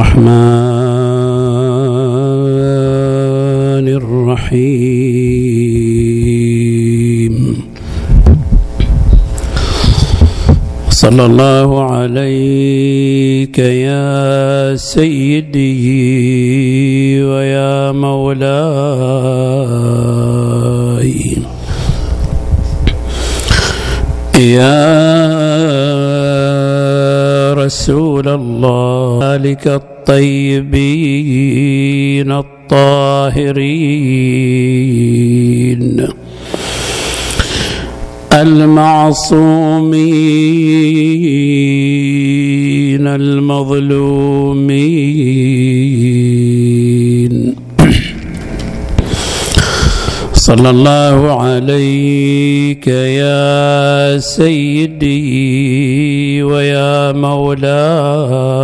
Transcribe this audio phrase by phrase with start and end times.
[0.00, 0.30] الرحمن
[4.00, 4.80] الرحيم.
[10.90, 15.76] صلى الله عليك يا سيدي
[17.24, 18.40] ويا مولاي.
[24.40, 24.80] يا
[27.52, 31.20] رسول الله ذلك الطيبين
[32.32, 33.60] الطاهرين
[38.32, 39.40] المعصومين
[43.06, 44.70] المظلومين
[50.32, 55.22] صلى الله عليك يا سيدي
[56.42, 58.60] ويا مولاي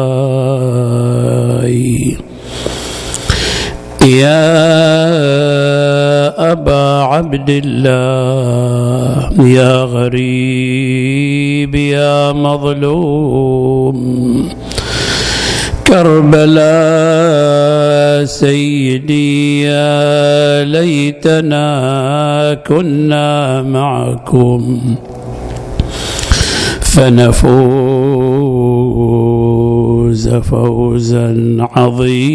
[4.07, 4.47] يا
[6.53, 13.97] أبا عبد الله يا غريب يا مظلوم.
[15.87, 16.57] كربلاء
[18.25, 21.67] سيدي يا ليتنا
[22.67, 24.81] كنا معكم.
[26.81, 28.27] فنفوز
[30.25, 32.27] فوزا عظيما.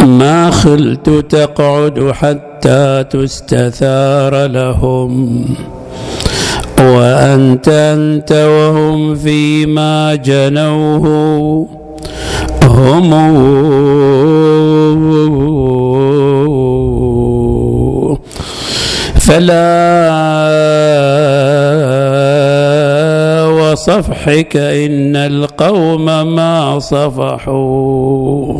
[0.00, 5.44] ما خلت تقعد حتى تستثار لهم
[6.78, 11.68] وأنت أنت وهم فيما جنوه
[12.62, 13.14] هم
[19.20, 19.84] فلا
[23.74, 28.58] وصفحك إن القوم ما صفحوا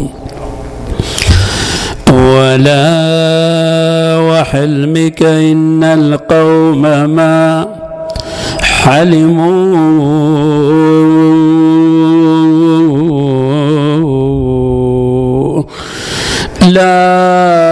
[2.12, 2.86] ولا
[4.18, 7.66] وحلمك إن القوم ما
[8.62, 9.64] حلموا
[16.68, 17.64] لا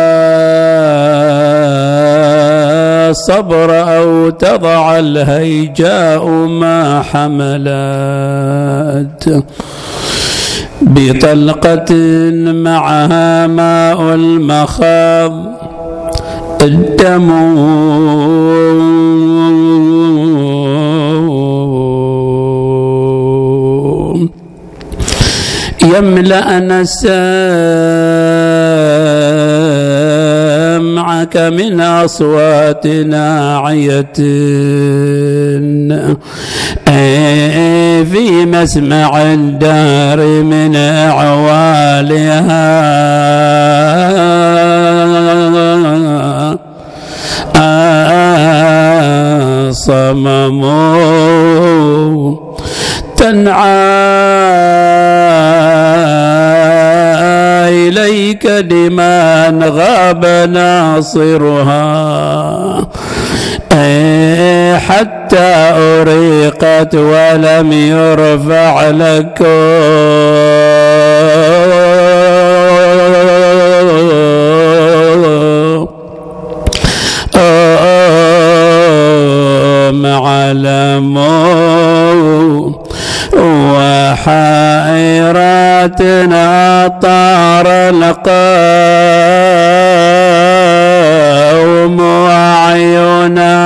[3.13, 3.71] صبر
[4.43, 8.43] تضع الهيجاء ما حملت.
[10.83, 11.95] بطلقة
[12.41, 15.33] معها ماء المخاض
[16.63, 17.31] الدم
[25.97, 27.07] يملأ سمعك
[31.37, 34.13] من أصوات ناعية.
[38.13, 42.53] في مسمع الدار من أعوالها.
[49.73, 50.63] صمم
[53.17, 54.53] تنعى
[58.33, 61.73] إليك لمن غاب ناصرها.
[64.79, 69.43] حتى أريقت ولم يرفع لك.
[87.91, 88.23] القوم
[92.01, 93.63] وعيونها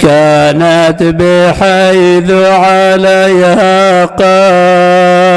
[0.00, 5.29] كانت بحيث عليها قومها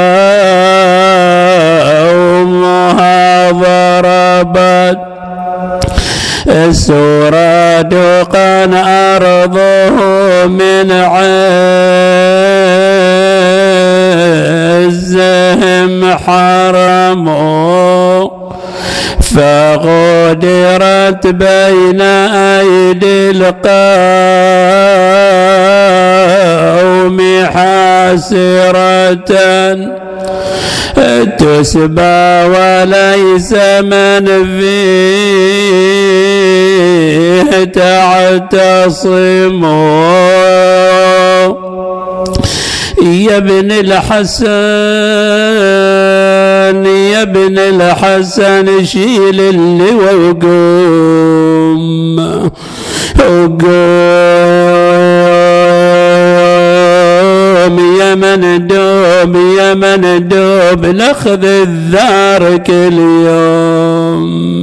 [6.64, 8.64] السورة دقا
[9.16, 9.96] أرضه
[10.46, 10.90] من
[15.24, 17.64] عزهم حرموا
[19.34, 23.30] فغدرت بين أيدي
[27.04, 29.30] القوم حاسرة.
[31.38, 34.26] تسبى وليس من
[34.58, 35.84] فيه
[37.64, 39.64] تعتصم.
[43.02, 44.46] يا ابن الحسن
[46.86, 51.34] يا ابن الحسن شيل اللي وقوم.
[53.18, 55.53] وقوم.
[58.36, 64.54] من يا من دوم ناخذ الذار كل يوم.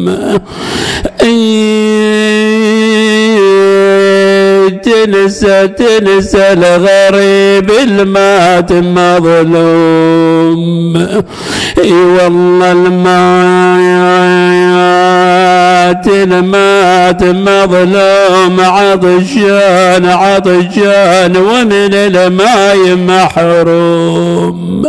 [4.83, 10.11] تنسى تنسى الغريب المات مظلوم.
[11.77, 13.70] اي والله المات
[16.07, 24.83] المات مظلوم عطشان عطشان ومن الماي محروم.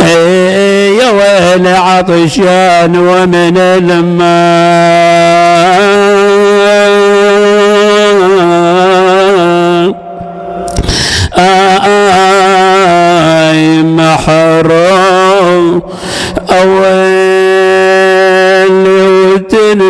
[0.00, 5.10] اي يا ويل عطشان ومن الماء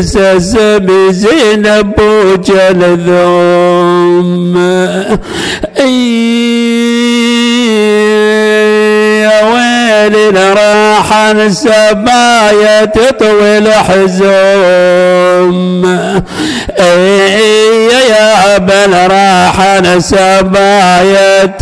[0.01, 3.41] وتنسى سبي زينب وجلذوم
[9.21, 14.81] يا ويل راح انسى باية تطوي الحزوم
[18.11, 21.57] يا بل راح انسى باية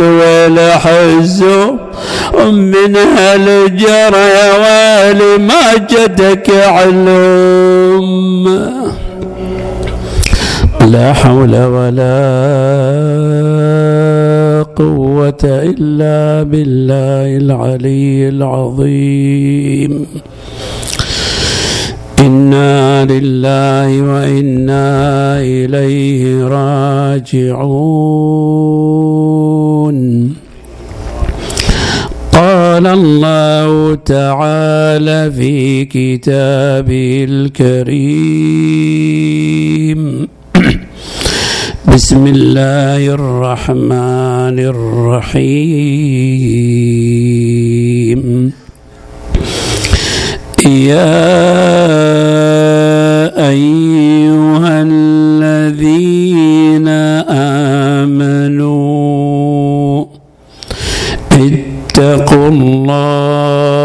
[0.00, 1.76] والحزو
[2.52, 8.44] من هالجرى يا ويلي ما جدك علوم
[10.80, 12.10] لا حول ولا
[14.76, 20.06] قوة إلا بالله العلي العظيم.
[22.18, 27.60] إنا لله وإنا إليه راجعون.
[32.80, 38.00] قال الله تعالى في كتابه الكريم.
[41.92, 45.42] بسم الله الرحمن الرحيم.
[50.64, 51.20] يا
[53.48, 56.88] أيها الذين
[58.08, 60.04] آمنوا
[61.32, 63.80] اتقوا الله.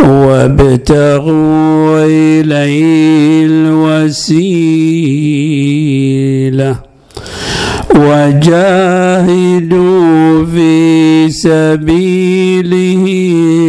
[0.00, 4.68] وابتغوا إليه الوسيلة.
[7.94, 8.38] وجاهدوا
[10.44, 13.04] في سبيله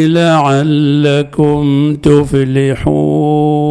[0.08, 3.70] لعلكم تفلحون.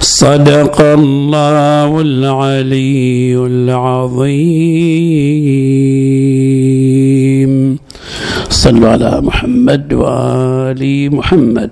[0.00, 5.89] صدق الله العلي العظيم.
[8.60, 11.70] صلوا على محمد وآل محمد.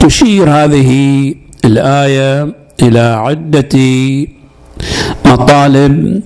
[0.00, 0.90] تشير هذه
[1.64, 3.76] الآية إلى عدة
[5.24, 6.22] مطالب.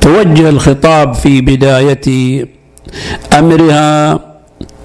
[0.00, 2.08] توجه الخطاب في بداية
[3.38, 4.20] أمرها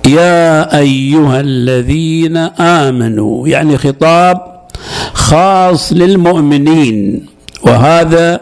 [0.07, 2.37] يا أيها الذين
[2.87, 4.54] آمنوا يعني خطاب
[5.29, 7.25] خاص للمؤمنين
[7.63, 8.41] وهذا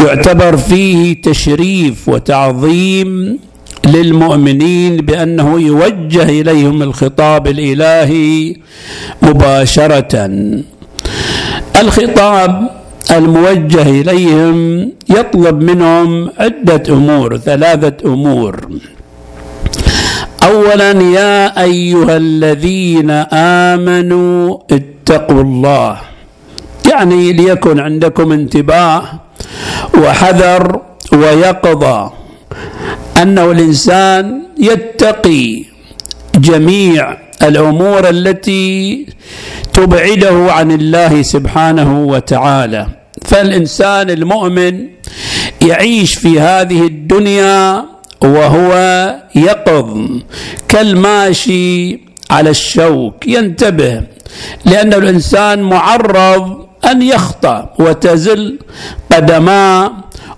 [0.00, 3.38] يعتبر فيه تشريف وتعظيم
[3.86, 8.56] للمؤمنين بأنه يوجه إليهم الخطاب الإلهي
[9.22, 10.30] مباشرة.
[11.80, 12.70] الخطاب
[13.10, 18.68] الموجه إليهم يطلب منهم عدة أمور ثلاثة أمور.
[20.44, 23.10] اولا يا أيها الذين
[23.70, 24.58] آمنوا
[25.04, 25.96] اتقوا الله.
[26.90, 29.02] يعني ليكن عندكم انتباه
[29.98, 30.80] وحذر
[31.12, 32.12] ويقظه
[33.22, 35.64] أنه الإنسان يتقي
[36.34, 39.06] جميع الأمور التي
[39.72, 42.86] تبعده عن الله سبحانه وتعالى.
[43.24, 44.86] فالإنسان المؤمن
[45.62, 47.84] يعيش في هذه الدنيا
[48.22, 48.70] وهو
[49.34, 49.88] يقظ
[50.68, 54.02] كالماشي على الشوك ينتبه
[54.64, 58.58] لأن الإنسان معرض أن يخطأ وتزل
[59.12, 59.92] قدماه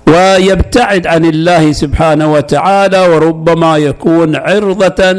[0.07, 5.13] ويبتعد عن الله سبحانه وتعالى وربما يكون عرضة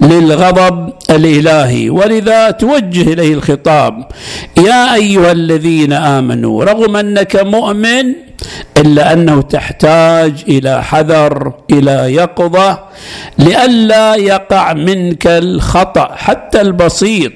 [0.00, 1.90] للغضب الإلهي.
[1.90, 4.04] ولذا توجه إليه الخطاب
[4.58, 8.12] يا أيها الذين آمنوا رغم أنك مؤمن
[8.78, 12.78] إلا أنه تحتاج إلى حذر إلى يقظة
[13.38, 17.32] لئلا يقع منك الخطأ حتى البسيط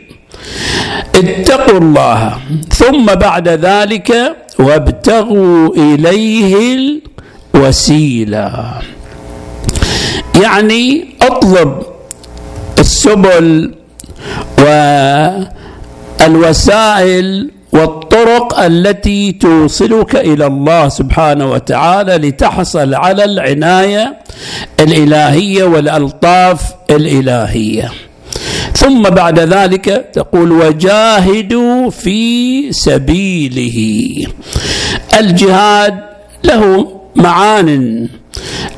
[1.15, 2.38] اتقوا الله.
[2.75, 7.00] ثم بعد ذلك وابتغوا إليه
[7.55, 8.75] الوسيلة.
[10.43, 11.83] يعني أطلب
[12.79, 13.75] السبل
[16.21, 24.17] والوسائل والطرق التي توصلك إلى الله سبحانه وتعالى لتحصل على العناية
[24.81, 26.61] الإلهية والألطاف
[26.91, 27.93] الإلهية.
[28.76, 33.78] ثم بعد ذلك تقول وجاهدوا في سبيله.
[35.21, 35.95] الجهاد
[36.45, 38.09] له معان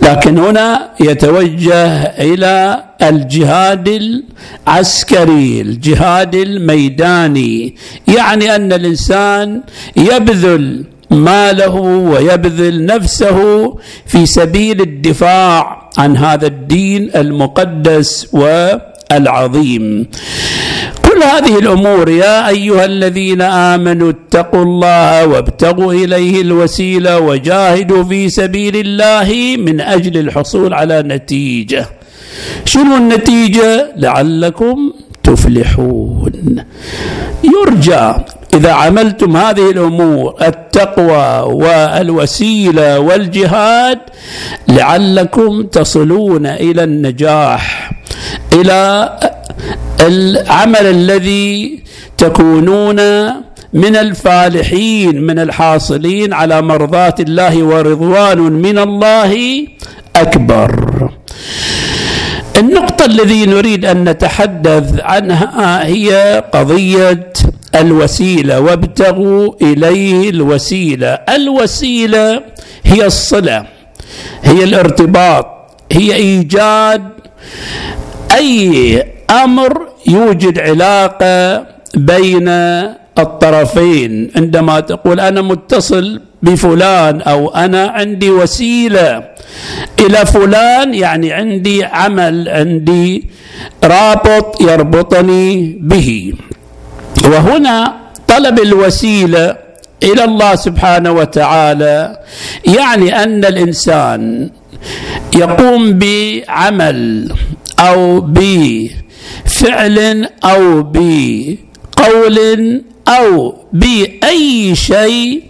[0.03, 3.89] لكن هنا يتوجه إلى الجهاد
[4.67, 7.75] العسكري الجهاد الميداني.
[8.17, 9.63] يعني أن الإنسان
[9.97, 11.75] يبذل ماله
[12.11, 13.39] ويبذل نفسه
[14.07, 18.69] في سبيل الدفاع عن هذا الدين المقدس و
[19.13, 20.07] العظيم.
[21.05, 28.77] كل هذه الأمور يا أيها الذين آمنوا اتقوا الله وابتغوا إليه الوسيلة وجاهدوا في سبيل
[28.77, 31.87] الله من أجل الحصول على نتيجة.
[32.65, 34.93] شنو النتيجة؟ لعلكم
[35.25, 36.65] تفلحون.
[37.45, 38.13] يرجى
[38.55, 43.99] إذا عملتم هذه الأمور التقوى والوسيلة والجهاد
[44.69, 47.91] لعلكم تصلون إلى النجاح.
[48.53, 49.19] إلى
[50.01, 51.83] العمل الذي
[52.19, 53.01] تكونون
[53.73, 59.65] من الفالحين من الحاصلين على مرضاه الله ورضوان من الله
[60.17, 61.11] أكبر.
[62.57, 67.33] النقطة الذي نريد أن نتحدث عنها هي قضية
[67.75, 71.09] الوسيلة وابتغوا إليه الوسيلة.
[71.09, 72.43] الوسيلة
[72.85, 73.67] هي الصله
[74.43, 75.47] هي الارتباط
[75.93, 77.03] هي إيجاد
[78.35, 82.49] أي أمر يوجد علاقة بين
[83.19, 89.25] الطرفين؟ عندما تقول أنا متصل بفلان أو أنا عندي وسيلة
[90.01, 93.29] إلى فلان يعني عندي عمل عندي
[93.85, 96.33] رابط يربطني به.
[97.25, 97.95] وهنا
[98.29, 99.57] طلب الوسيلة
[100.03, 102.19] إلى الله سبحانه وتعالى
[102.67, 104.51] يعني أن الإنسان
[105.37, 107.29] يقوم بعمل
[107.81, 109.99] أو بفعل
[110.45, 112.39] أو بقول
[113.09, 115.43] أو باي شيء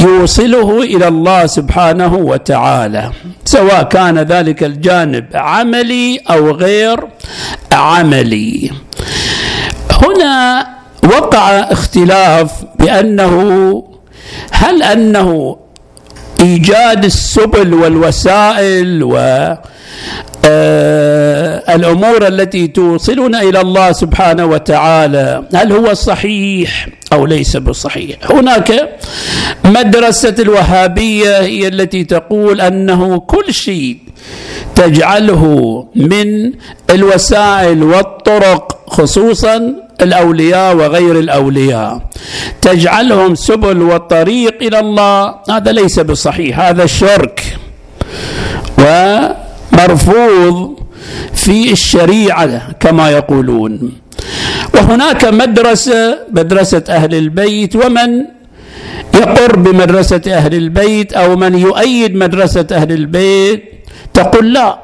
[0.00, 3.10] يوصله إلى الله سبحانه وتعالى
[3.44, 7.00] سواء كان ذلك الجانب عملي أو غير
[7.72, 8.70] عملي.
[9.90, 10.66] هنا
[11.04, 13.34] وقع اختلاف بأنه
[14.52, 15.56] هل أنه
[16.40, 19.14] إيجاد السبل والوسائل و
[21.68, 28.98] الأمور التي توصلنا إلى الله سبحانه وتعالى هل هو صحيح أو ليس بصحيح؟ هناك
[29.64, 33.96] مدرسة الوهابية هي التي تقول أنه كل شيء
[34.74, 35.44] تجعله
[35.96, 36.52] من
[36.90, 42.00] الوسائل والطرق خصوصا الأولياء وغير الأولياء.
[42.60, 47.56] تجعلهم سبل وطريق إلى الله هذا ليس بصحيح هذا شرك.
[49.72, 50.81] ومرفوض
[51.34, 53.92] في الشريعة كما يقولون.
[54.74, 58.10] وهناك مدرسة مدرسة أهل البيت ومن
[59.14, 63.62] يقر بمدرسة أهل البيت أو من يؤيد مدرسة أهل البيت
[64.14, 64.78] تقول لا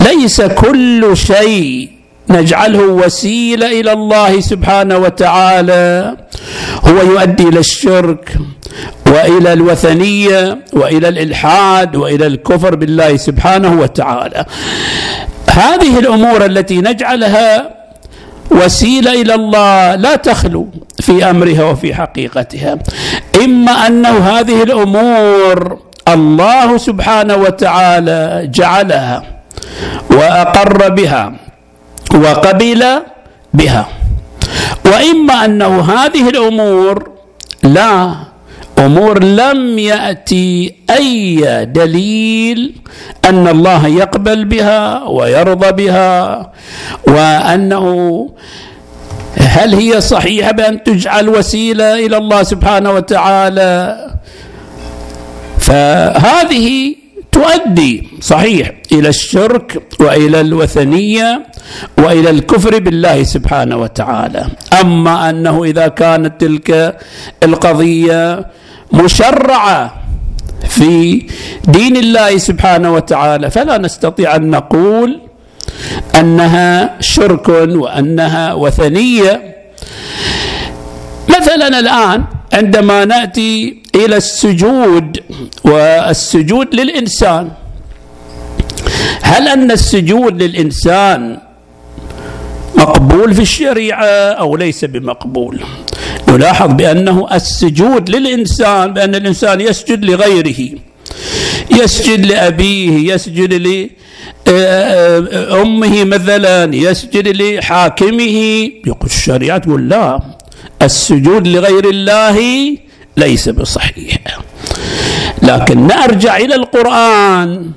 [0.00, 1.90] ليس كل شيء
[2.32, 6.16] نجعله وسيلة إلى الله سبحانه وتعالى.
[6.88, 8.32] هو يؤدي إلى الشرك
[9.06, 14.44] وإلى الوثنية وإلى الإلحاد وإلى الكفر بالله سبحانه وتعالى.
[15.50, 17.70] هذه الأمور التي نجعلها
[18.50, 20.68] وسيلة إلى الله لا تخلو
[21.00, 22.78] في أمرها وفي حقيقتها.
[23.44, 29.22] إما أنه هذه الأمور الله سبحانه وتعالى جعلها
[30.10, 31.32] وأقر بها
[32.14, 32.84] وقبل
[33.54, 33.88] بها.
[34.86, 37.10] وإما أنه هذه الأمور
[37.62, 38.14] لا
[38.78, 42.74] أمور لم يأتي أي دليل
[43.24, 46.52] أن الله يقبل بها ويرضى بها
[47.08, 47.86] وأنه
[49.38, 54.06] هل هي صحيحة بأن تجعل وسيلة إلى الله سبحانه وتعالى؟
[55.58, 56.94] فهذه
[57.32, 61.46] تؤدي صحيح إلى الشرك وإلى الوثنية
[61.98, 64.46] وإلى الكفر بالله سبحانه وتعالى.
[64.80, 66.98] أما أنه إذا كانت تلك
[67.42, 68.46] القضية
[68.92, 69.94] مشرعة
[70.68, 71.26] في
[71.64, 75.20] دين الله سبحانه وتعالى فلا نستطيع أن نقول
[76.18, 79.52] أنها شرك وأنها وثنية.
[81.42, 85.20] مثلا الآن عندما نأتي إلى السجود
[85.64, 87.50] والسجود للإنسان
[89.22, 91.38] هل أن السجود للإنسان
[92.76, 95.60] مقبول في الشريعة أو ليس بمقبول؟
[96.28, 100.78] نلاحظ بأنه السجود للإنسان بأن الإنسان يسجد لغيره
[101.70, 103.90] يسجد لأبيه يسجد ل
[105.62, 108.38] أمه مثلا يسجد لحاكمه.
[108.86, 110.20] يقول الشريعة تقول لا
[110.82, 112.38] السجود لغير الله
[113.16, 114.18] ليس بصحيح.
[115.42, 117.70] لكن نرجع إلى القرآن.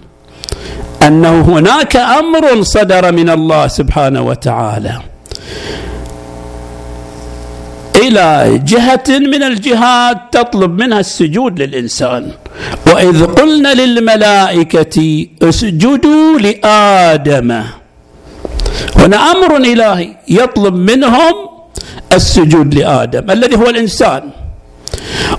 [1.03, 4.99] أنه هناك أمر صدر من الله سبحانه وتعالى.
[7.95, 12.31] إلى جهة من الجهات تطلب منها السجود للإنسان.
[12.87, 17.63] وإذ قلنا للملائكة اسجدوا لآدم.
[18.95, 21.33] هنا أمر إلهي يطلب منهم
[22.15, 24.23] السجود لآدم الذي هو الإنسان.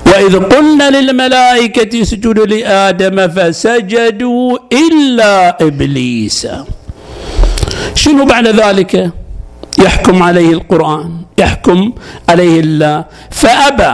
[0.06, 6.48] وإذ قلنا للملائكة اسجدوا لآدم فسجدوا إلا إبليس.
[7.94, 9.10] شنو بعد ذلك؟
[9.78, 11.92] يحكم عليه القرآن يحكم
[12.28, 13.04] عليه الله.
[13.30, 13.92] فأبى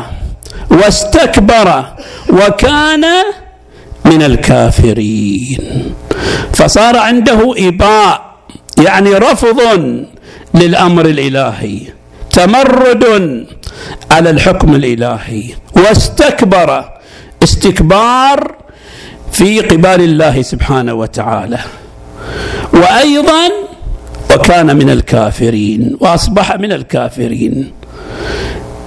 [0.71, 1.85] واستكبر
[2.31, 3.05] وكان
[4.05, 5.95] من الكافرين.
[6.55, 8.33] فصار عنده إباء
[8.79, 9.61] يعني رفض
[10.55, 11.79] للأمر الإلهي.
[12.33, 13.05] تمرد
[14.11, 15.45] على الحكم الإلهي.
[15.77, 16.85] واستكبر
[17.43, 18.55] استكبار
[19.33, 21.59] في قبال الله سبحانه وتعالى.
[22.73, 23.49] وأيضا
[24.35, 27.73] وكان من الكافرين وأصبح من الكافرين.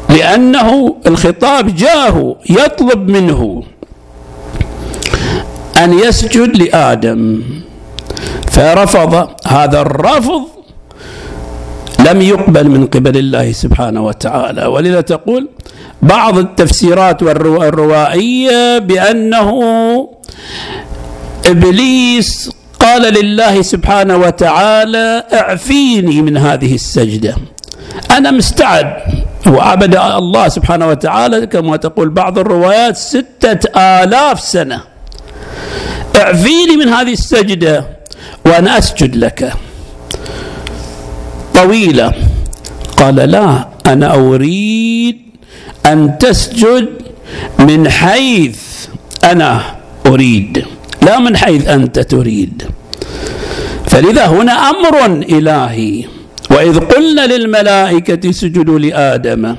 [0.09, 3.63] لأنه الخطاب جاءه يطلب منه
[5.77, 7.43] أن يسجد لآدم.
[8.51, 10.41] فرفض هذا الرفض
[12.05, 14.65] لم يقبل من قبل الله سبحانه وتعالى.
[14.65, 15.49] ولذا تقول
[16.01, 19.49] بعض التفسيرات الروائية بأنه
[21.45, 27.35] إبليس قال لله سبحانه وتعالى اعفيني من هذه السجدة.
[28.11, 28.93] أنا مستعد
[29.47, 34.81] وعبد الله سبحانه وتعالى كما تقول بعض الروايات ستة آلاف سنة.
[36.15, 37.85] اعفيني من هذه السجدة
[38.45, 39.53] وأنا أسجد لك.
[41.55, 42.13] طويلة.
[42.97, 45.17] قال لا أنا أريد
[45.85, 46.87] أن تسجد
[47.59, 48.59] من حيث
[49.23, 49.61] أنا
[50.05, 50.65] أريد
[51.01, 52.63] لا من حيث أنت تريد.
[53.87, 56.03] فلذا هنا أمر إلهي
[56.51, 59.55] وإذ قلنا للملائكة اسجدوا لآدم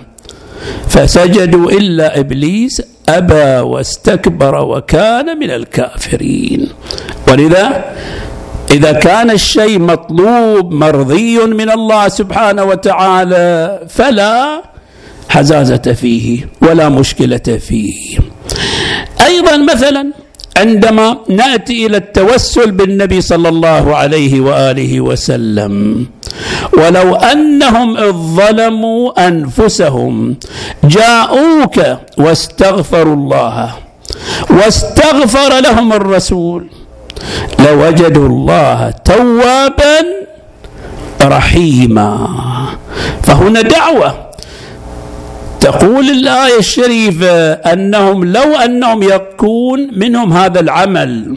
[0.88, 6.68] فسجدوا إلا إبليس أبى واستكبر وكان من الكافرين.
[7.28, 7.85] ولذا
[8.70, 14.62] إذا كان الشيء مطلوب مرضي من الله سبحانه وتعالى فلا
[15.29, 18.18] حزازة فيه ولا مشكلة فيه.
[19.26, 20.12] أيضا مثلا
[20.59, 26.07] عندما نأتي إلى التوسل بالنبي صلى الله عليه وآله وسلم
[26.72, 30.37] ولو أنهم إذ ظلموا أنفسهم
[30.85, 31.81] جاءوك
[32.18, 33.74] واستغفروا الله
[34.50, 36.66] واستغفر لهم الرسول
[37.59, 39.96] لوجدوا الله توابا
[41.22, 42.29] رحيما.
[43.22, 44.26] فهنا دعوة.
[45.61, 51.37] تقول الآية الشريفة أنهم لو أنهم يكون منهم هذا العمل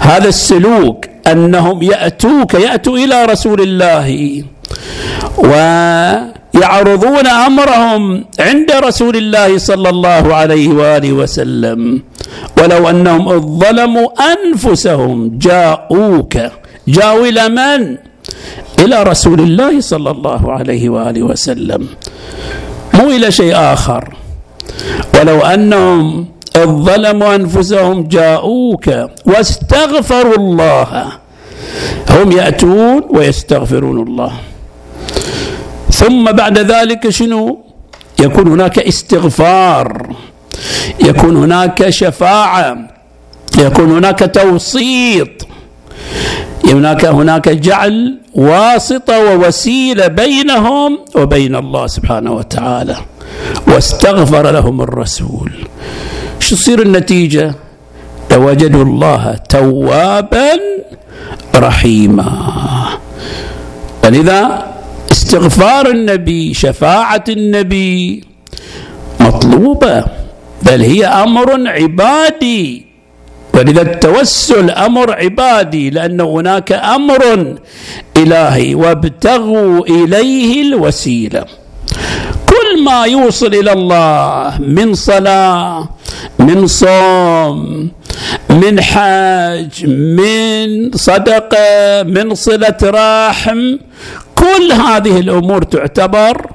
[0.00, 4.44] هذا السلوك أنهم يأتوك يأتوا إلى رسول الله
[5.38, 12.02] ويعرضون أمرهم عند رسول الله صلى الله عليه وآله وسلم.
[12.58, 16.34] ولو أنهم ظلموا أنفسهم جاءوك.
[16.88, 17.96] جاءوا إلى من؟
[18.78, 21.88] إلى رسول الله صلى الله عليه وآله وسلم.
[22.94, 24.14] مو إلى شيء آخر.
[25.14, 26.26] ولو أنهم
[26.58, 28.86] ظلموا أنفسهم جاءوك
[29.26, 31.06] واستغفروا الله.
[32.10, 34.32] هم يأتون ويستغفرون الله.
[35.90, 37.58] ثم بعد ذلك شنو؟
[38.20, 40.16] يكون هناك استغفار.
[41.00, 42.76] يكون هناك شفاعة
[43.58, 45.28] يكون هناك توسيط.
[46.64, 52.96] هناك هناك جعل واسطة ووسيلة بينهم وبين الله سبحانه وتعالى.
[53.66, 55.52] واستغفر لهم الرسول.
[56.40, 57.54] شو تصير النتيجة؟
[58.30, 60.50] لوجدوا الله توابا
[61.54, 62.32] رحيما.
[64.04, 64.66] ولذا
[65.12, 68.24] استغفار النبي شفاعة النبي
[69.20, 70.21] مطلوبة.
[70.62, 72.86] بل هي أمر عبادي.
[73.54, 77.54] ولذا التوسل أمر عبادي لأن هناك أمر
[78.16, 81.44] إلهي وابتغوا إليه الوسيلة.
[82.46, 85.88] كل ما يوصل إلى الله من صلاة
[86.38, 87.90] من صوم
[88.50, 93.76] من حج من صدقة من صلة رحم
[94.36, 96.46] كل هذه الأمور تعتبر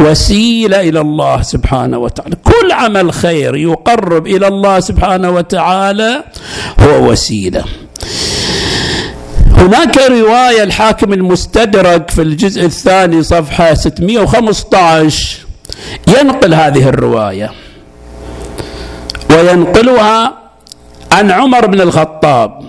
[0.00, 2.36] وسيلة إلى الله سبحانه وتعالى.
[2.44, 6.24] كل عمل خير يقرب إلى الله سبحانه وتعالى
[6.80, 7.64] هو وسيلة.
[9.56, 15.38] هناك رواية الحاكم المستدرك في الجزء الثاني صفحة 615
[16.08, 17.50] ينقل هذه الرواية.
[19.30, 20.34] وينقلها
[21.12, 22.62] عن عمر بن الخطاب.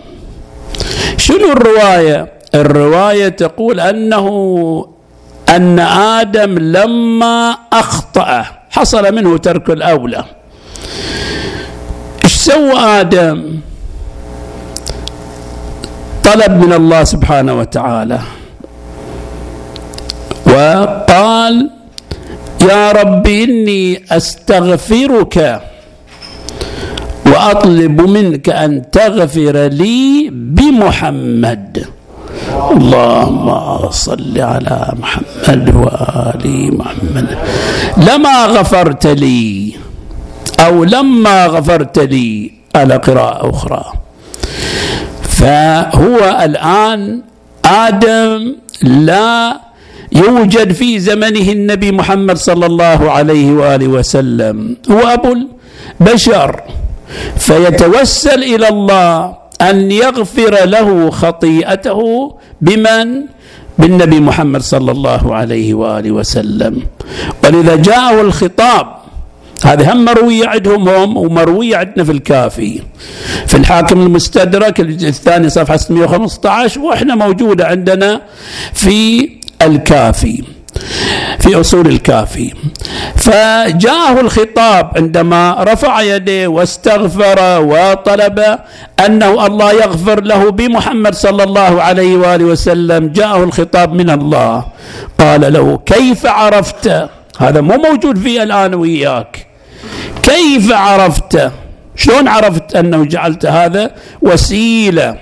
[1.17, 4.28] شنو الرواية؟ الرواية تقول أنه
[5.52, 5.80] أن
[6.20, 10.24] آدم لما أخطأ حصل منه ترك الأولى.
[12.24, 13.60] إيش سوى آدم؟
[16.24, 18.20] طلب من الله سبحانه وتعالى.
[20.48, 21.70] وقال
[22.62, 25.62] يا رب إني أستغفرك
[27.26, 31.86] وأطلب منك أن تغفر لي بمحمد.
[32.71, 33.47] اللهم
[33.89, 36.45] صل على محمد وآل
[36.78, 37.28] محمد.
[37.97, 39.74] لما غفرت لي
[40.60, 43.84] أو لما غفرت لي على قراءة أخرى.
[45.24, 47.21] فهو الآن
[47.65, 49.60] آدم لا
[50.12, 54.78] يوجد في زمنه النبي محمد صلى الله عليه وآله وسلم.
[54.91, 55.32] هو أبو
[56.02, 56.62] البشر.
[57.38, 62.02] فيتوسل إلى الله أن يغفر له خطيئته
[62.62, 63.21] بمن؟
[63.80, 66.84] بالنبي محمد صلى الله عليه وآله وسلم.
[67.43, 68.88] ولذا جاءه الخطاب.
[69.65, 72.82] هذا هم مروية عندهم هم ومروية عندنا في الكافي.
[73.47, 78.21] في الحاكم المستدرك الثاني صفحة 615 وإحنا موجودة عندنا
[78.74, 79.30] في
[79.62, 80.43] الكافي.
[81.39, 82.54] في أصول الكافي.
[83.15, 88.60] فجاءه الخطاب عندما رفع يديه واستغفر وطلب
[89.06, 94.65] أنه الله يغفر له بمحمد صلى الله عليه وآله وسلم جاءه الخطاب من الله.
[95.20, 99.48] قال له كيف عرفت؟ هذا مو موجود في الآن وياك.
[100.24, 101.52] كيف عرفت؟
[101.96, 103.91] شلون عرفت أنه جعلت هذا
[104.22, 105.15] وسيلة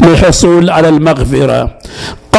[0.00, 1.78] للحصول على المغفرة؟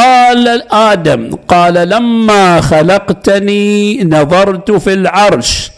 [0.02, 5.72] قال آدم قال لما خلقتني نظرت في العرش.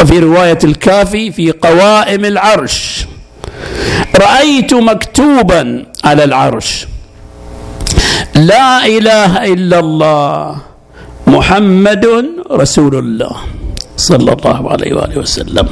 [0.00, 3.06] وفي رواية الكافي في قوائم العرش.
[4.14, 6.86] رأيت مكتوبا على العرش.
[8.34, 10.56] لا إله إلا الله
[11.26, 12.06] محمد
[12.50, 13.36] رسول الله.
[13.96, 15.66] صلى الله عليه وآله وسلم.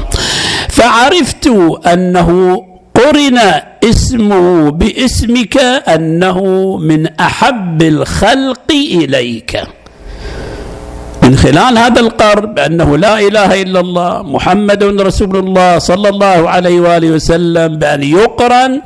[0.69, 1.47] فعرفت
[1.87, 2.29] أنه
[3.03, 3.39] قرن
[3.85, 5.57] اسمه باسمك
[5.95, 6.39] انه
[6.77, 9.63] من احب الخلق اليك.
[11.23, 16.81] من خلال هذا القرب بانه لا اله الا الله محمد رسول الله صلى الله عليه
[16.81, 18.83] واله وسلم بان يقرن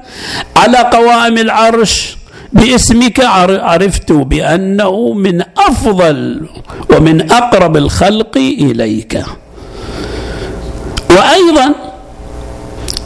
[0.56, 2.16] على قوائم العرش
[2.52, 3.20] باسمك.
[3.70, 6.20] عرفت بانه من افضل
[6.92, 9.14] ومن اقرب الخلق اليك.
[11.10, 11.66] وأيضا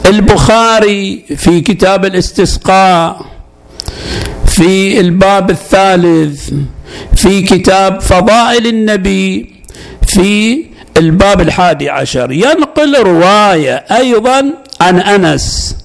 [0.05, 3.25] البخاري في كتاب الاستسقاء
[4.45, 6.49] في الباب الثالث
[7.15, 9.55] في كتاب فضائل النبي
[10.07, 10.63] في
[10.97, 12.31] الباب الحادي عشر.
[12.31, 15.77] ينقل رواية أيضا عن أنس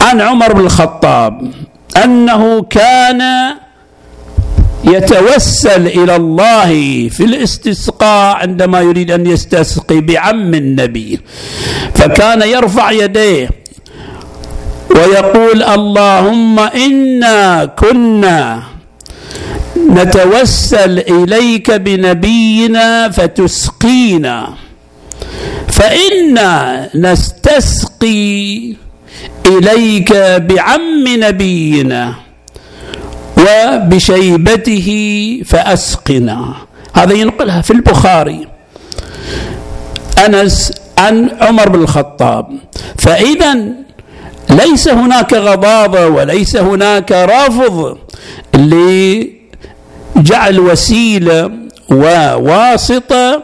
[0.00, 1.52] عن عمر بن الخطاب
[2.04, 3.22] أنه كان
[4.84, 6.70] يتوسل إلى الله
[7.08, 11.20] في الاستسقاء عندما يريد أن يستسقي بعم النبي.
[11.94, 13.50] فكان يرفع يديه
[14.90, 18.62] ويقول اللهم إنا كنا
[19.90, 24.54] نتوسل إليك بنبينا فتسقينا.
[25.68, 28.74] فإنا نستسقي
[29.46, 30.12] إليك
[30.48, 32.23] بعم نبينا.
[33.44, 34.88] وبشيبته
[35.46, 36.54] فأسقنا.
[36.94, 38.46] هذا ينقلها في البخاري.
[40.26, 42.46] أنس عن عمر بن الخطاب.
[42.98, 43.56] فإذا
[44.50, 47.98] ليس هناك غضاضة وليس هناك رفض
[48.54, 51.50] لجعل وسيلة
[51.90, 53.42] وواسطة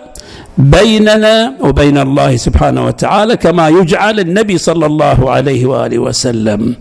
[0.58, 6.74] بيننا وبين الله سبحانه وتعالى كما يجعل النبي صلى الله عليه وآله وسلم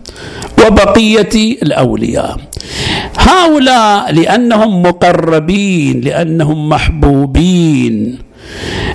[0.66, 2.36] وبقية الأولياء.
[3.20, 8.18] هؤلاء لأنهم مقربين لأنهم محبوبين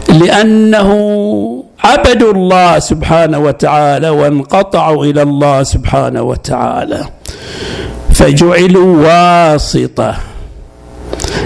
[0.09, 0.89] لأنه
[1.83, 7.01] عبدوا الله سبحانه وتعالى وانقطعوا إلى الله سبحانه وتعالى.
[8.13, 10.15] فجعلوا واسطة.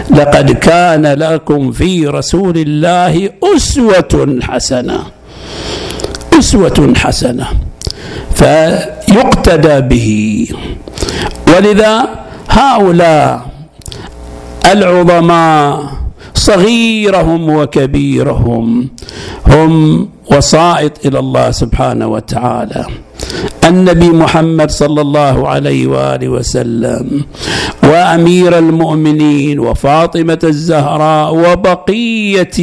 [0.09, 4.99] لقد كان لكم في رسول الله أسوة حسنة
[6.39, 7.47] أسوة حسنة
[8.35, 10.09] فيقتدى به.
[11.47, 11.95] ولذا
[12.49, 13.45] هؤلاء
[14.71, 15.85] العظماء
[16.33, 18.89] صغيرهم وكبيرهم
[19.47, 19.73] هم
[20.31, 22.85] وسائط إلى الله سبحانه وتعالى.
[23.65, 27.25] النبي محمد صلى الله عليه وآله وسلم
[27.83, 32.57] وأمير المؤمنين وفاطمة الزهراء وبقية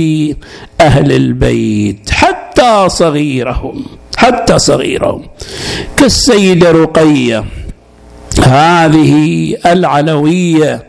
[0.80, 3.84] أهل البيت حتى صغيرهم
[4.16, 5.22] حتى صغيرهم.
[5.96, 7.44] كالسيده رقية
[8.40, 10.82] هذه العلويه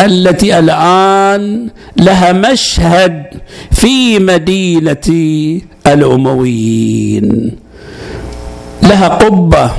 [0.00, 3.24] التي الآن لها مشهد
[3.72, 5.08] في مدينة
[5.86, 7.56] الأمويين.
[8.82, 9.70] لها قبة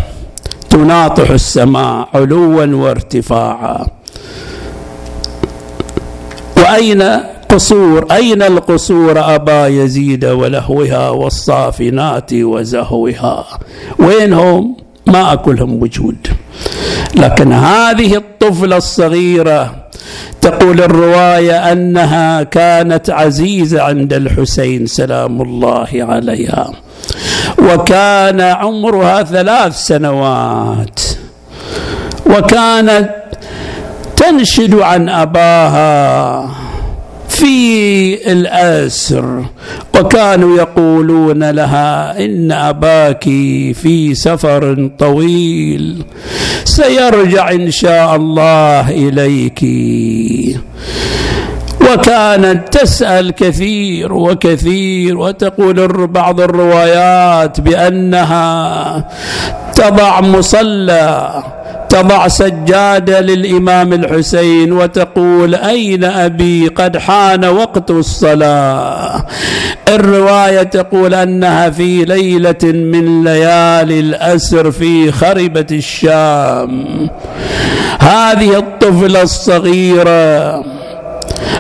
[0.70, 3.88] تناطح السماء علوا وارتفاعا.
[6.58, 7.02] وأين
[7.50, 13.46] قصور أين القصور أبا يزيد ولهوها والصافنات وزهوها؟
[14.00, 14.76] وينهم؟
[15.08, 16.28] ما أكلهم وجود.
[17.16, 19.76] لكن هذه الطفلة الصغيرة
[20.42, 26.72] تقول الرواية أنها كانت عزيزة عند الحسين سلام الله عليها
[27.60, 31.00] وكان عمرها ثلاث سنوات
[32.26, 33.10] وكانت
[34.18, 36.50] تنشد عن أباها.
[37.36, 39.46] في الأسر
[40.00, 43.24] وكانوا يقولون لها إن أباك
[43.74, 46.04] في سفر طويل
[46.64, 49.62] سيرجع إن شاء الله إليك.
[51.82, 59.08] وكانت تسأل كثير وكثير وتقول بعض الروايات بأنها
[59.76, 61.44] تضع مصلى
[61.96, 69.26] تضع سجاده للإمام الحسين وتقول أين أبي؟ قد حان وقت الصلاة.
[69.90, 76.86] الرواية تقول أنها في ليلة من ليالي الأسر في خربة الشام.
[78.00, 80.64] هذه الطفلة الصغيرة.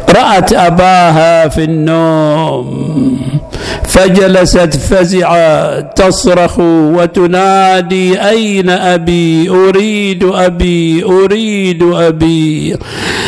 [0.09, 2.95] رأت أباها في النوم
[3.88, 12.77] فجلست فزعة تصرخ وتنادي أين أبي؟ أريد أبي أريد أبي.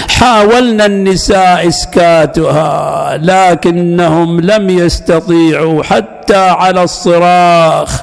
[0.10, 8.02] حاولنا النساء إسكاتها لكنهم لم يستطيعوا حتى على الصراخ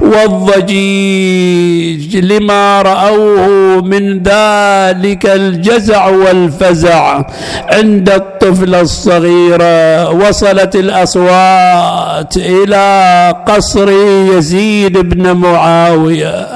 [0.00, 3.46] والضجيج لما رأوه
[3.82, 7.22] من ذلك الجزع والفزع
[7.72, 13.90] عند الطفلة الصغيرة وصلت الأصوات إلى قصر
[14.36, 16.46] يزيد بن معاوية.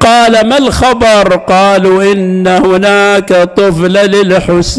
[0.00, 4.78] قال ما الخبر؟ قالوا إن هناك طفل للحسين.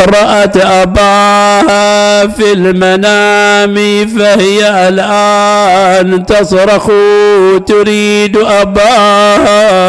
[0.00, 6.90] رأت أباها في المنام فهي الآن تصرخ
[7.66, 9.86] تريد أباها.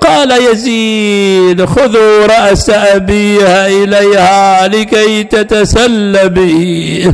[0.00, 7.12] قال يزيد خذوا رأس أبيها إليها لكي تتسل به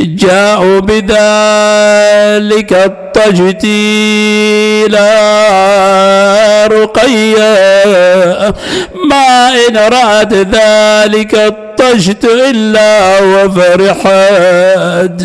[0.00, 2.72] جاءوا بذلك
[3.16, 4.96] الطجتيل
[6.66, 7.56] رقية
[9.10, 15.22] ما إن رأت ذلك الطجت إلا وفرحت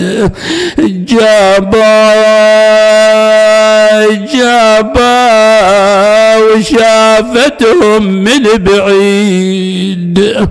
[0.79, 2.11] جابا
[4.33, 5.27] جابا
[6.37, 10.47] وشافتهم من بعيد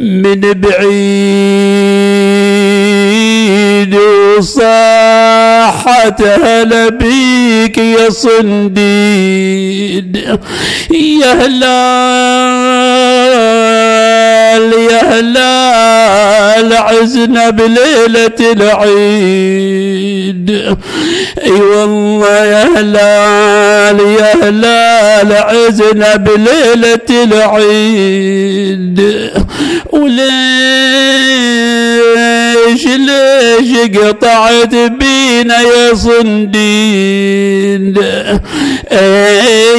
[0.00, 2.27] من بعيد.
[4.38, 4.62] وصاحت
[6.22, 8.78] هلا بيك يا صنديد.
[10.90, 11.78] يا هلال
[14.90, 20.50] يا هلال عزنا بليلة العيد.
[21.44, 28.98] أي والله يا هلال يا هلال عزنا بليلة العيد.
[29.92, 30.18] وليش
[32.86, 37.94] ليش قطعت بينا يا صندين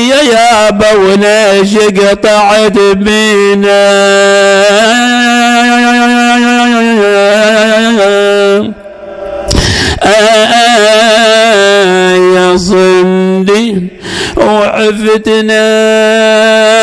[0.09, 3.89] يا يابا وليش قطعت بينا.
[12.35, 13.87] يا صندي
[14.37, 15.59] وعفتنا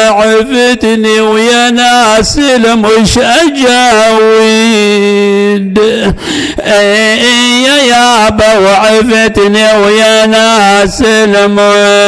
[0.09, 4.97] عفتني ويا ناس المش اجاويد
[7.67, 12.06] يا يابا وعفتني ويا ناس المش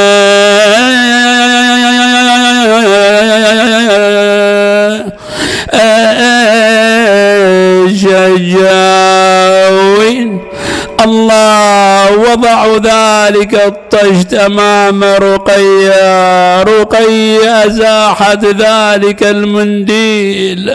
[12.84, 16.62] ذلك الطشت أمام رقية.
[16.62, 20.74] رقية أزاحت ذلك المنديل.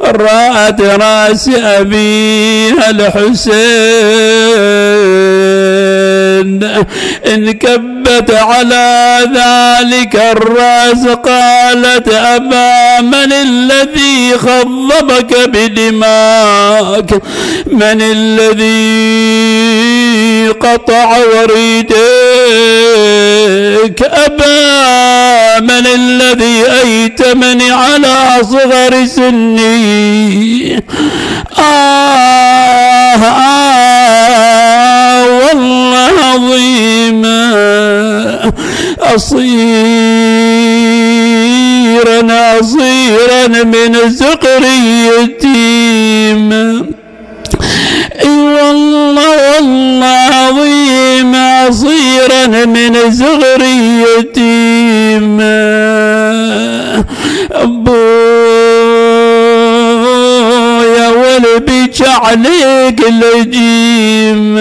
[0.00, 3.56] رأت رأس أبيها الحسين.
[7.34, 17.22] انكبت على ذلك الرأس قالت أبا من الذي خضبك بدماك.
[17.66, 20.05] من الذي
[20.48, 21.96] قطع وريدك
[24.02, 30.76] أبا من الذي أيتمني على صغر سني.
[31.58, 34.06] آه, آه
[35.24, 37.46] والله عظيما
[41.06, 44.64] أصيرا أصيرا من زقر
[45.18, 46.50] يتيم
[48.22, 53.62] اي والله والله عظيم عصيرا من صغر
[54.18, 55.40] يتيم.
[59.76, 64.58] أبويا والبيك عليك لجيم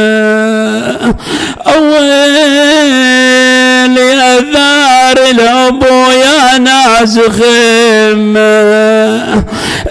[1.67, 2.05] اول
[3.97, 8.45] يا ثار الابو يا ناس خيمه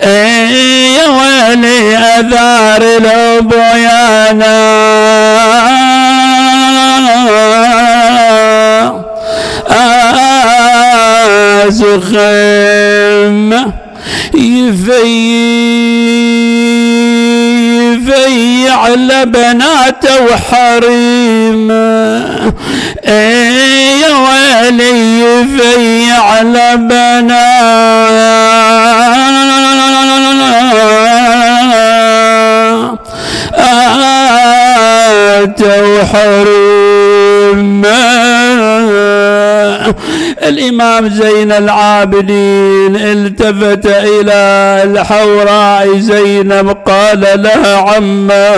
[0.02, 1.96] يا ويلي
[11.64, 13.72] ناس خيمه
[17.94, 21.74] يفيع على بناته وحريمه.
[23.08, 26.76] يا ويلي يفيع على
[34.64, 36.74] بناته وحريمه
[40.48, 48.54] الإمام زين العابدين التفت إلى الحوراء زينب قال لها عما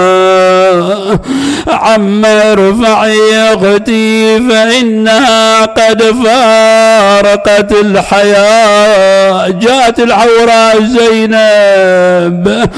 [1.68, 9.48] عما ارفعي أختي فإنها قد فارقت الحياة.
[9.48, 12.68] جاءت الحوراء زينب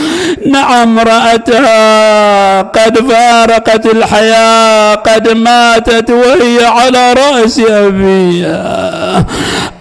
[0.47, 8.98] نعم رأتها قد فارقت الحياة قد ماتت وهي على رأس أبيها.
[8.99, 9.25] آه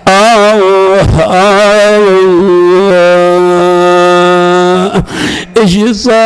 [0.08, 0.98] آه
[5.58, 6.18] إيش صاير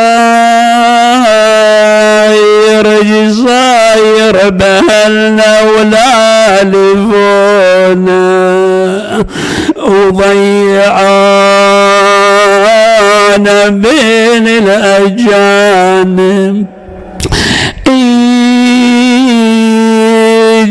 [2.86, 8.22] إيش صاير بهلنا ولا لفونا
[12.32, 14.48] وضيعانا بين
[15.28, 16.66] الاجانب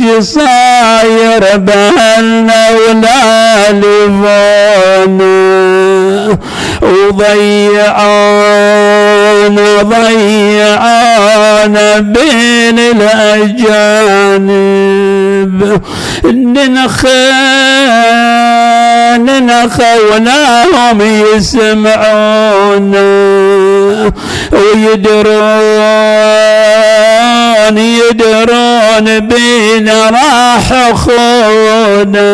[0.01, 5.31] إيش صاير بهلنا ولا لفونا
[8.51, 11.19] وضيعانا ضيعانا
[12.01, 13.51] بين الأجانب
[18.01, 21.01] ننخان نخوناهم
[21.35, 23.01] يسمعونا
[26.91, 32.31] ويدرون يدرون بينا راح اخونا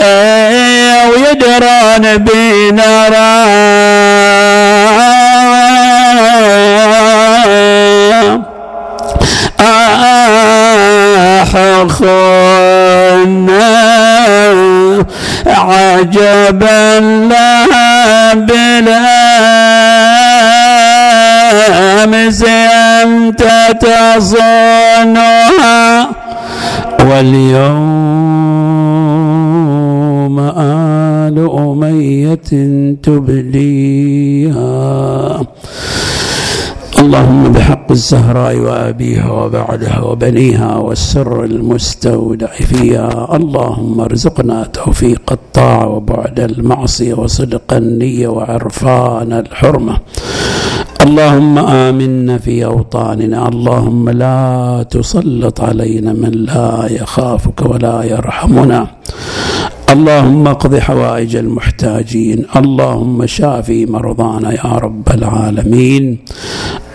[0.00, 4.98] إيه ويدرون بينا راح
[12.98, 13.68] اخونا
[15.46, 18.34] عجبا لها
[21.08, 22.44] بالامس
[23.04, 23.42] انت
[23.80, 25.48] تصونها
[27.00, 27.88] واليوم
[30.58, 32.50] آل أمية
[33.02, 34.68] تبليها
[36.98, 43.36] اللهم بحق الزهراء وأبيها وبعدها وبنيها والسر المستودع فيها.
[43.36, 49.96] اللهم ارزقنا توفيق الطاعة وبعد المعصية وصدق النية وعرفان الحرمة.
[51.02, 53.48] اللهم آمنا في أوطاننا.
[53.48, 58.86] اللهم لا تسلط علينا من لا يخافك ولا يرحمنا.
[59.90, 62.44] اللهم اقض حوائج المحتاجين.
[62.56, 66.18] اللهم شافي مرضانا يا رب العالمين.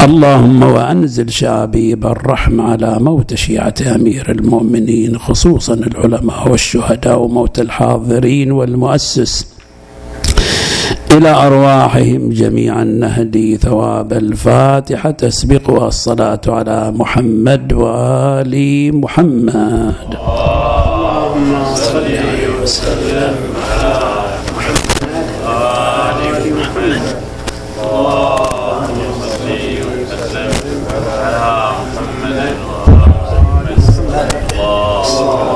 [0.04, 9.48] اللهم وأنزل شابيب الرحمة على موت شيعة أمير المؤمنين خصوصا العلماء والشهداء وموت الحاضرين والمؤسس.
[11.12, 15.12] إلى أرواحهم جميعا نهدي ثواب الفاتحة.
[15.12, 20.16] تسبقها الصلاة على محمد وآل محمد.
[20.16, 22.06] اللهم صل
[22.64, 23.03] وسلم